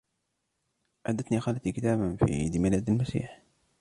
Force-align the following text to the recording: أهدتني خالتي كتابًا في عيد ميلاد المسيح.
أهدتني 1.09 1.39
خالتي 1.39 1.71
كتابًا 1.71 2.15
في 2.15 2.25
عيد 2.33 2.57
ميلاد 2.57 2.89
المسيح. 2.89 3.41